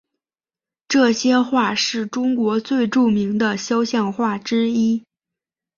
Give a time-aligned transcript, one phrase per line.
[0.87, 5.05] 这些画是中国最著名的肖像画之一。